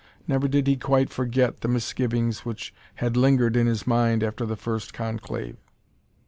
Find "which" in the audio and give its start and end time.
2.43-2.73